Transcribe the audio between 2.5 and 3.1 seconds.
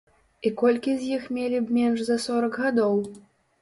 гадоў?